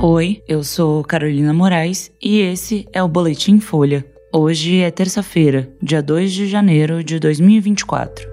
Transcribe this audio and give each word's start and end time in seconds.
Oi, 0.00 0.44
eu 0.46 0.62
sou 0.62 1.02
Carolina 1.02 1.52
Moraes 1.52 2.12
e 2.22 2.38
esse 2.38 2.86
é 2.92 3.02
o 3.02 3.08
Boletim 3.08 3.58
Folha. 3.58 4.06
Hoje 4.32 4.78
é 4.78 4.92
terça-feira, 4.92 5.68
dia 5.82 6.00
2 6.00 6.32
de 6.32 6.46
janeiro 6.46 7.02
de 7.02 7.18
2024. 7.18 8.28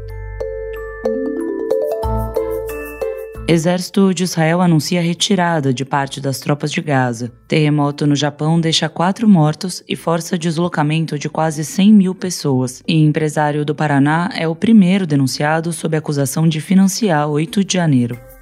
Exército 3.48 4.14
de 4.14 4.26
Israel 4.26 4.62
anuncia 4.62 5.02
retirada 5.02 5.74
de 5.74 5.84
parte 5.84 6.22
das 6.22 6.40
tropas 6.40 6.72
de 6.72 6.82
Gaza. 6.84 7.32
Terremoto 7.48 8.06
no 8.06 8.16
Japão 8.16 8.62
deixa 8.62 8.88
quatro 8.88 9.28
mortos 9.28 9.84
e 9.90 9.96
força 9.96 10.38
deslocamento 10.38 11.18
de 11.18 11.28
quase 11.30 11.66
100 11.66 11.94
mil 11.94 12.14
pessoas. 12.14 12.84
E 12.88 12.94
empresário 12.96 13.66
do 13.66 13.74
Paraná 13.74 14.30
é 14.36 14.48
o 14.48 14.56
primeiro 14.56 15.08
denunciado 15.08 15.74
sob 15.74 15.98
acusação 15.98 16.48
de 16.48 16.62
financiar 16.62 17.28
8 17.28 17.64
de 17.64 17.74
janeiro. 17.74 18.35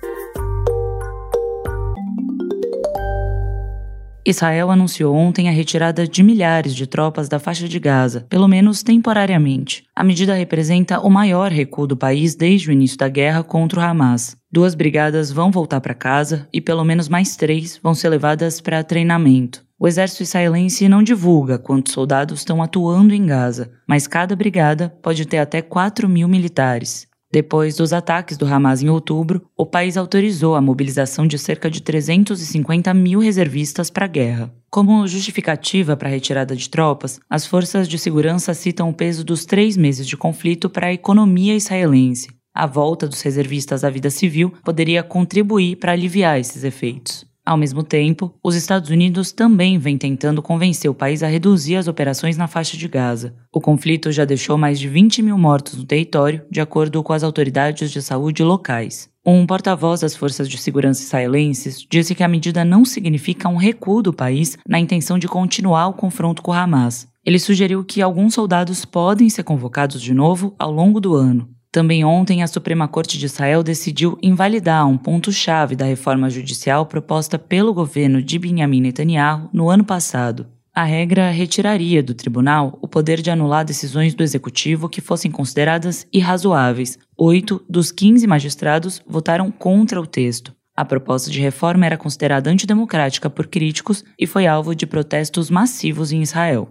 Israel 4.25 4.71
anunciou 4.71 5.13
ontem 5.13 5.49
a 5.49 5.51
retirada 5.51 6.07
de 6.07 6.23
milhares 6.23 6.73
de 6.73 6.87
tropas 6.87 7.27
da 7.27 7.39
faixa 7.39 7.67
de 7.67 7.77
Gaza, 7.77 8.25
pelo 8.29 8.47
menos 8.47 8.81
temporariamente. 8.81 9.83
A 9.93 10.03
medida 10.03 10.33
representa 10.33 11.01
o 11.01 11.09
maior 11.09 11.51
recuo 11.51 11.85
do 11.85 11.97
país 11.97 12.33
desde 12.33 12.69
o 12.69 12.71
início 12.71 12.97
da 12.97 13.09
guerra 13.09 13.43
contra 13.43 13.81
o 13.81 13.83
Hamas. 13.83 14.37
Duas 14.49 14.75
brigadas 14.75 15.29
vão 15.29 15.51
voltar 15.51 15.81
para 15.81 15.93
casa 15.93 16.47
e 16.53 16.61
pelo 16.61 16.85
menos 16.85 17.09
mais 17.09 17.35
três 17.35 17.77
vão 17.83 17.93
ser 17.93 18.07
levadas 18.07 18.61
para 18.61 18.83
treinamento. 18.83 19.65
O 19.77 19.87
exército 19.87 20.23
israelense 20.23 20.87
não 20.87 21.03
divulga 21.03 21.57
quantos 21.57 21.91
soldados 21.91 22.39
estão 22.39 22.63
atuando 22.63 23.13
em 23.13 23.25
Gaza, 23.25 23.71
mas 23.85 24.07
cada 24.07 24.33
brigada 24.33 24.95
pode 25.01 25.25
ter 25.25 25.39
até 25.39 25.61
4 25.61 26.07
mil 26.07 26.29
militares. 26.29 27.05
Depois 27.33 27.75
dos 27.75 27.91
ataques 27.91 28.37
do 28.37 28.45
Hamas 28.45 28.83
em 28.83 28.89
outubro, 28.89 29.43
o 29.57 29.65
país 29.65 29.97
autorizou 29.97 30.53
a 30.53 30.61
mobilização 30.61 31.25
de 31.25 31.39
cerca 31.39 31.67
de 31.67 31.81
350 31.81 32.93
mil 32.93 33.19
reservistas 33.19 33.89
para 33.89 34.05
a 34.05 34.07
guerra. 34.07 34.53
Como 34.69 35.07
justificativa 35.07 35.97
para 35.97 36.09
a 36.09 36.11
retirada 36.11 36.55
de 36.55 36.69
tropas, 36.69 37.19
as 37.27 37.47
forças 37.47 37.87
de 37.87 37.97
segurança 37.97 38.53
citam 38.53 38.87
o 38.87 38.93
peso 38.93 39.23
dos 39.23 39.45
três 39.45 39.75
meses 39.75 40.05
de 40.05 40.15
conflito 40.15 40.69
para 40.69 40.85
a 40.85 40.93
economia 40.93 41.55
israelense. 41.55 42.27
A 42.53 42.67
volta 42.67 43.07
dos 43.07 43.23
reservistas 43.23 43.83
à 43.83 43.89
vida 43.89 44.11
civil 44.11 44.53
poderia 44.63 45.01
contribuir 45.01 45.77
para 45.77 45.93
aliviar 45.93 46.39
esses 46.39 46.63
efeitos. 46.63 47.25
Ao 47.45 47.57
mesmo 47.57 47.83
tempo, 47.83 48.33
os 48.41 48.55
Estados 48.55 48.89
Unidos 48.89 49.33
também 49.33 49.77
vêm 49.77 49.97
tentando 49.97 50.41
convencer 50.41 50.89
o 50.89 50.93
país 50.93 51.21
a 51.21 51.27
reduzir 51.27 51.75
as 51.75 51.89
operações 51.89 52.37
na 52.37 52.47
faixa 52.47 52.77
de 52.77 52.87
Gaza. 52.87 53.35
O 53.51 53.59
conflito 53.59 54.13
já 54.13 54.23
deixou 54.23 54.57
mais 54.57 54.79
de 54.79 54.87
20 54.87 55.21
mil 55.21 55.37
mortos 55.37 55.77
no 55.77 55.83
território, 55.83 56.41
de 56.49 56.61
acordo 56.61 57.03
com 57.03 57.11
as 57.11 57.21
autoridades 57.21 57.91
de 57.91 58.01
saúde 58.01 58.41
locais. 58.43 59.09
Um 59.25 59.45
porta-voz 59.45 59.99
das 59.99 60.15
forças 60.15 60.47
de 60.47 60.57
segurança 60.57 61.03
israelenses 61.03 61.85
disse 61.89 62.15
que 62.15 62.23
a 62.23 62.29
medida 62.29 62.63
não 62.63 62.85
significa 62.85 63.49
um 63.49 63.57
recuo 63.57 64.01
do 64.01 64.13
país 64.13 64.57
na 64.67 64.79
intenção 64.79 65.19
de 65.19 65.27
continuar 65.27 65.87
o 65.87 65.93
confronto 65.93 66.41
com 66.41 66.53
Hamas. 66.53 67.09
Ele 67.25 67.39
sugeriu 67.39 67.83
que 67.83 68.01
alguns 68.01 68.33
soldados 68.33 68.85
podem 68.85 69.29
ser 69.29 69.43
convocados 69.43 70.01
de 70.01 70.13
novo 70.13 70.55
ao 70.57 70.71
longo 70.71 71.01
do 71.01 71.13
ano. 71.13 71.49
Também 71.73 72.05
ontem, 72.05 72.43
a 72.43 72.47
Suprema 72.47 72.87
Corte 72.87 73.17
de 73.17 73.25
Israel 73.25 73.63
decidiu 73.63 74.15
invalidar 74.21 74.87
um 74.87 74.95
ponto-chave 74.95 75.75
da 75.75 75.85
reforma 75.85 76.29
judicial 76.29 76.85
proposta 76.85 77.39
pelo 77.39 77.73
governo 77.73 78.21
de 78.21 78.37
Benjamin 78.37 78.79
Netanyahu 78.79 79.49
no 79.51 79.71
ano 79.71 79.83
passado. 79.83 80.45
A 80.71 80.83
regra 80.83 81.31
retiraria 81.31 82.03
do 82.03 82.13
tribunal 82.13 82.77
o 82.79 82.87
poder 82.87 83.23
de 83.23 83.31
anular 83.31 83.65
decisões 83.65 84.13
do 84.13 84.21
executivo 84.21 84.87
que 84.87 85.01
fossem 85.01 85.31
consideradas 85.31 86.05
irrazoáveis. 86.13 86.99
Oito 87.17 87.65
dos 87.67 87.91
15 87.91 88.27
magistrados 88.27 89.01
votaram 89.07 89.49
contra 89.49 89.99
o 89.99 90.05
texto. 90.05 90.53
A 90.75 90.85
proposta 90.85 91.31
de 91.31 91.41
reforma 91.41 91.87
era 91.87 91.97
considerada 91.97 92.51
antidemocrática 92.51 93.31
por 93.31 93.47
críticos 93.47 94.03
e 94.19 94.27
foi 94.27 94.45
alvo 94.45 94.75
de 94.75 94.85
protestos 94.85 95.49
massivos 95.49 96.11
em 96.11 96.21
Israel. 96.21 96.69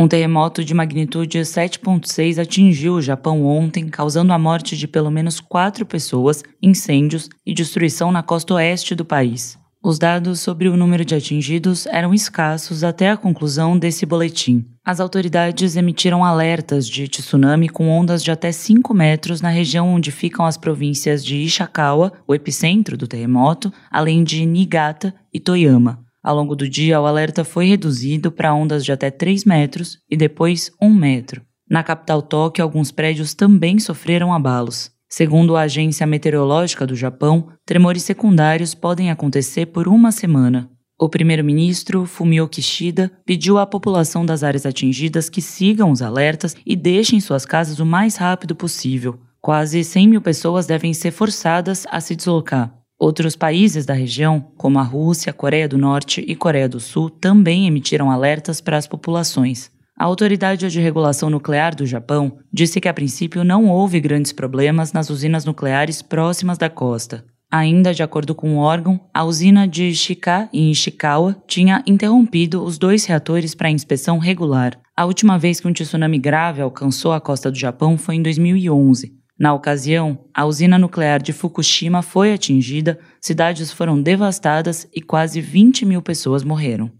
Um 0.00 0.06
terremoto 0.06 0.64
de 0.64 0.72
magnitude 0.72 1.40
7.6 1.40 2.40
atingiu 2.40 2.94
o 2.94 3.02
Japão 3.02 3.44
ontem, 3.44 3.88
causando 3.88 4.32
a 4.32 4.38
morte 4.38 4.76
de 4.76 4.86
pelo 4.86 5.10
menos 5.10 5.40
quatro 5.40 5.84
pessoas, 5.84 6.44
incêndios 6.62 7.28
e 7.44 7.52
destruição 7.52 8.12
na 8.12 8.22
costa 8.22 8.54
oeste 8.54 8.94
do 8.94 9.04
país. 9.04 9.58
Os 9.82 9.98
dados 9.98 10.38
sobre 10.38 10.68
o 10.68 10.76
número 10.76 11.04
de 11.04 11.16
atingidos 11.16 11.84
eram 11.86 12.14
escassos 12.14 12.84
até 12.84 13.10
a 13.10 13.16
conclusão 13.16 13.76
desse 13.76 14.06
boletim. 14.06 14.64
As 14.84 15.00
autoridades 15.00 15.74
emitiram 15.74 16.24
alertas 16.24 16.88
de 16.88 17.08
tsunami 17.08 17.68
com 17.68 17.88
ondas 17.88 18.22
de 18.22 18.30
até 18.30 18.52
5 18.52 18.94
metros 18.94 19.40
na 19.40 19.48
região 19.48 19.88
onde 19.88 20.12
ficam 20.12 20.46
as 20.46 20.56
províncias 20.56 21.24
de 21.24 21.38
Ishikawa, 21.38 22.12
o 22.24 22.34
epicentro 22.36 22.96
do 22.96 23.08
terremoto, 23.08 23.72
além 23.90 24.22
de 24.22 24.46
Niigata 24.46 25.12
e 25.34 25.40
Toyama. 25.40 26.07
Ao 26.28 26.36
longo 26.36 26.54
do 26.54 26.68
dia, 26.68 27.00
o 27.00 27.06
alerta 27.06 27.42
foi 27.42 27.68
reduzido 27.68 28.30
para 28.30 28.52
ondas 28.52 28.84
de 28.84 28.92
até 28.92 29.10
3 29.10 29.46
metros 29.46 29.96
e 30.10 30.14
depois 30.14 30.70
1 30.78 30.92
metro. 30.92 31.40
Na 31.70 31.82
capital 31.82 32.20
Tóquio, 32.20 32.62
alguns 32.62 32.92
prédios 32.92 33.32
também 33.32 33.78
sofreram 33.78 34.34
abalos. 34.34 34.90
Segundo 35.08 35.56
a 35.56 35.62
Agência 35.62 36.06
Meteorológica 36.06 36.86
do 36.86 36.94
Japão, 36.94 37.48
tremores 37.64 38.02
secundários 38.02 38.74
podem 38.74 39.10
acontecer 39.10 39.64
por 39.64 39.88
uma 39.88 40.12
semana. 40.12 40.70
O 41.00 41.08
primeiro-ministro, 41.08 42.04
Fumio 42.04 42.46
Kishida, 42.46 43.10
pediu 43.24 43.56
à 43.56 43.64
população 43.64 44.26
das 44.26 44.42
áreas 44.42 44.66
atingidas 44.66 45.30
que 45.30 45.40
sigam 45.40 45.90
os 45.90 46.02
alertas 46.02 46.54
e 46.66 46.76
deixem 46.76 47.20
suas 47.20 47.46
casas 47.46 47.80
o 47.80 47.86
mais 47.86 48.16
rápido 48.16 48.54
possível. 48.54 49.18
Quase 49.40 49.82
100 49.82 50.08
mil 50.08 50.20
pessoas 50.20 50.66
devem 50.66 50.92
ser 50.92 51.10
forçadas 51.10 51.86
a 51.90 52.02
se 52.02 52.14
deslocar. 52.14 52.77
Outros 52.98 53.36
países 53.36 53.86
da 53.86 53.94
região, 53.94 54.44
como 54.56 54.80
a 54.80 54.82
Rússia, 54.82 55.32
Coreia 55.32 55.68
do 55.68 55.78
Norte 55.78 56.20
e 56.26 56.34
Coreia 56.34 56.68
do 56.68 56.80
Sul, 56.80 57.08
também 57.08 57.64
emitiram 57.64 58.10
alertas 58.10 58.60
para 58.60 58.76
as 58.76 58.88
populações. 58.88 59.70
A 59.96 60.04
Autoridade 60.04 60.68
de 60.68 60.80
Regulação 60.80 61.30
Nuclear 61.30 61.76
do 61.76 61.86
Japão 61.86 62.38
disse 62.52 62.80
que 62.80 62.88
a 62.88 62.94
princípio 62.94 63.44
não 63.44 63.66
houve 63.66 64.00
grandes 64.00 64.32
problemas 64.32 64.92
nas 64.92 65.10
usinas 65.10 65.44
nucleares 65.44 66.02
próximas 66.02 66.58
da 66.58 66.68
costa. 66.68 67.24
Ainda 67.50 67.94
de 67.94 68.02
acordo 68.02 68.34
com 68.34 68.56
o 68.56 68.58
órgão, 68.58 69.00
a 69.14 69.24
usina 69.24 69.66
de 69.66 69.94
Shika, 69.94 70.48
em 70.52 70.70
Ishikawa, 70.70 71.36
tinha 71.46 71.82
interrompido 71.86 72.62
os 72.62 72.78
dois 72.78 73.04
reatores 73.06 73.54
para 73.54 73.70
inspeção 73.70 74.18
regular. 74.18 74.78
A 74.96 75.04
última 75.04 75.38
vez 75.38 75.60
que 75.60 75.66
um 75.66 75.72
tsunami 75.72 76.18
grave 76.18 76.60
alcançou 76.60 77.12
a 77.12 77.20
costa 77.20 77.50
do 77.50 77.56
Japão 77.56 77.96
foi 77.96 78.16
em 78.16 78.22
2011, 78.22 79.17
na 79.38 79.54
ocasião, 79.54 80.18
a 80.34 80.44
usina 80.44 80.76
nuclear 80.76 81.22
de 81.22 81.32
Fukushima 81.32 82.02
foi 82.02 82.32
atingida, 82.32 82.98
cidades 83.20 83.70
foram 83.70 84.02
devastadas 84.02 84.88
e 84.92 85.00
quase 85.00 85.40
20 85.40 85.86
mil 85.86 86.02
pessoas 86.02 86.42
morreram. 86.42 86.90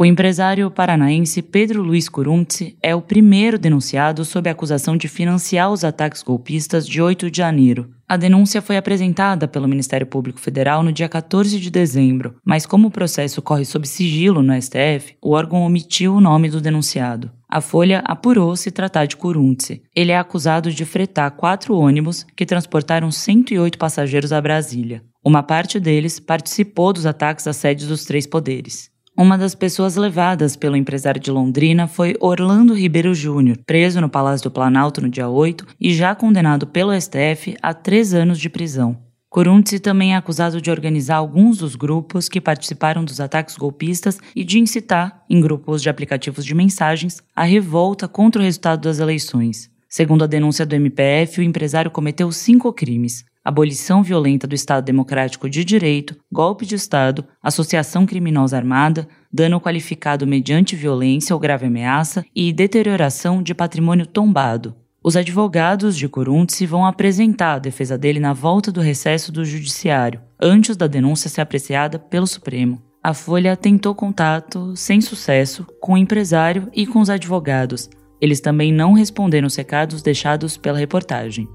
O 0.00 0.04
empresário 0.04 0.70
paranaense 0.70 1.42
Pedro 1.42 1.82
Luiz 1.82 2.08
Curumtsi 2.08 2.76
é 2.80 2.94
o 2.94 3.02
primeiro 3.02 3.58
denunciado 3.58 4.24
sob 4.24 4.48
a 4.48 4.52
acusação 4.52 4.96
de 4.96 5.08
financiar 5.08 5.72
os 5.72 5.82
ataques 5.82 6.22
golpistas 6.22 6.86
de 6.86 7.02
8 7.02 7.30
de 7.30 7.38
janeiro. 7.38 7.90
A 8.06 8.16
denúncia 8.16 8.62
foi 8.62 8.76
apresentada 8.76 9.48
pelo 9.48 9.66
Ministério 9.66 10.06
Público 10.06 10.38
Federal 10.38 10.84
no 10.84 10.92
dia 10.92 11.08
14 11.08 11.58
de 11.58 11.70
dezembro, 11.70 12.36
mas 12.44 12.64
como 12.64 12.88
o 12.88 12.92
processo 12.92 13.42
corre 13.42 13.64
sob 13.64 13.88
sigilo 13.88 14.40
no 14.40 14.54
STF, 14.62 15.16
o 15.20 15.32
órgão 15.32 15.62
omitiu 15.62 16.14
o 16.14 16.20
nome 16.20 16.48
do 16.48 16.60
denunciado. 16.60 17.32
A 17.50 17.62
Folha 17.62 18.02
apurou 18.04 18.54
se 18.54 18.70
tratar 18.70 19.06
de 19.06 19.16
Curumtsi. 19.16 19.82
Ele 19.96 20.12
é 20.12 20.18
acusado 20.18 20.70
de 20.70 20.84
fretar 20.84 21.30
quatro 21.30 21.74
ônibus 21.74 22.26
que 22.36 22.44
transportaram 22.44 23.10
108 23.10 23.78
passageiros 23.78 24.34
a 24.34 24.40
Brasília. 24.40 25.02
Uma 25.24 25.42
parte 25.42 25.80
deles 25.80 26.20
participou 26.20 26.92
dos 26.92 27.06
ataques 27.06 27.46
às 27.46 27.56
sedes 27.56 27.88
dos 27.88 28.04
três 28.04 28.26
poderes. 28.26 28.90
Uma 29.16 29.38
das 29.38 29.54
pessoas 29.54 29.96
levadas 29.96 30.56
pelo 30.56 30.76
empresário 30.76 31.20
de 31.20 31.30
Londrina 31.30 31.88
foi 31.88 32.14
Orlando 32.20 32.74
Ribeiro 32.74 33.14
Júnior, 33.14 33.58
preso 33.66 33.98
no 34.00 34.10
Palácio 34.10 34.44
do 34.44 34.52
Planalto 34.52 35.00
no 35.00 35.08
dia 35.08 35.28
8 35.28 35.66
e 35.80 35.92
já 35.94 36.14
condenado 36.14 36.66
pelo 36.66 36.92
STF 36.92 37.56
a 37.62 37.72
três 37.72 38.12
anos 38.12 38.38
de 38.38 38.50
prisão. 38.50 39.07
Corunzi 39.38 39.78
também 39.78 40.14
é 40.14 40.16
acusado 40.16 40.60
de 40.60 40.68
organizar 40.68 41.14
alguns 41.14 41.58
dos 41.58 41.76
grupos 41.76 42.28
que 42.28 42.40
participaram 42.40 43.04
dos 43.04 43.20
ataques 43.20 43.56
golpistas 43.56 44.18
e 44.34 44.42
de 44.42 44.58
incitar, 44.58 45.22
em 45.30 45.40
grupos 45.40 45.80
de 45.80 45.88
aplicativos 45.88 46.44
de 46.44 46.56
mensagens, 46.56 47.22
a 47.36 47.44
revolta 47.44 48.08
contra 48.08 48.42
o 48.42 48.44
resultado 48.44 48.80
das 48.80 48.98
eleições. 48.98 49.70
Segundo 49.88 50.24
a 50.24 50.26
denúncia 50.26 50.66
do 50.66 50.74
MPF, 50.74 51.38
o 51.38 51.44
empresário 51.44 51.88
cometeu 51.88 52.32
cinco 52.32 52.72
crimes: 52.72 53.24
abolição 53.44 54.02
violenta 54.02 54.44
do 54.44 54.56
Estado 54.56 54.84
Democrático 54.84 55.48
de 55.48 55.64
Direito, 55.64 56.16
golpe 56.32 56.66
de 56.66 56.74
Estado, 56.74 57.24
associação 57.40 58.04
criminosa 58.04 58.56
armada, 58.56 59.06
dano 59.32 59.60
qualificado 59.60 60.26
mediante 60.26 60.74
violência 60.74 61.32
ou 61.32 61.38
grave 61.38 61.64
ameaça 61.64 62.24
e 62.34 62.52
deterioração 62.52 63.40
de 63.40 63.54
patrimônio 63.54 64.04
tombado. 64.04 64.74
Os 65.02 65.16
advogados 65.16 65.96
de 65.96 66.08
Corunzi 66.08 66.66
vão 66.66 66.84
apresentar 66.84 67.54
a 67.54 67.58
defesa 67.58 67.96
dele 67.96 68.18
na 68.18 68.32
volta 68.32 68.72
do 68.72 68.80
recesso 68.80 69.30
do 69.30 69.44
Judiciário, 69.44 70.20
antes 70.40 70.76
da 70.76 70.88
denúncia 70.88 71.30
ser 71.30 71.40
apreciada 71.40 72.00
pelo 72.00 72.26
Supremo. 72.26 72.82
A 73.02 73.14
Folha 73.14 73.56
tentou 73.56 73.94
contato, 73.94 74.74
sem 74.74 75.00
sucesso, 75.00 75.64
com 75.80 75.92
o 75.92 75.96
empresário 75.96 76.68
e 76.74 76.84
com 76.86 77.00
os 77.00 77.08
advogados, 77.08 77.88
Eles 78.20 78.40
também 78.40 78.72
não 78.72 78.94
responderam 78.94 79.46
os 79.46 79.54
recados 79.54 80.02
deixados 80.02 80.56
pela 80.56 80.76
reportagem. 80.76 81.48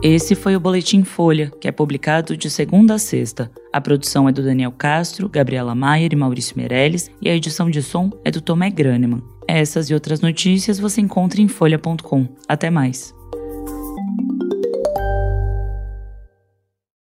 Esse 0.00 0.36
foi 0.36 0.54
o 0.54 0.60
Boletim 0.60 1.02
Folha, 1.02 1.50
que 1.60 1.66
é 1.66 1.72
publicado 1.72 2.36
de 2.36 2.48
segunda 2.48 2.94
a 2.94 2.98
sexta. 2.98 3.50
A 3.72 3.80
produção 3.80 4.28
é 4.28 4.32
do 4.32 4.42
Daniel 4.42 4.70
Castro, 4.70 5.28
Gabriela 5.28 5.74
Maier 5.74 6.12
e 6.12 6.16
Maurício 6.16 6.56
Meirelles, 6.56 7.10
e 7.20 7.28
a 7.28 7.34
edição 7.34 7.68
de 7.68 7.82
som 7.82 8.10
é 8.24 8.30
do 8.30 8.40
Tomé 8.40 8.70
Graneman. 8.70 9.22
Essas 9.54 9.90
e 9.90 9.94
outras 9.94 10.22
notícias 10.22 10.78
você 10.78 11.02
encontra 11.02 11.42
em 11.42 11.46
folha.com. 11.46 12.26
Até 12.48 12.70
mais. 12.70 13.14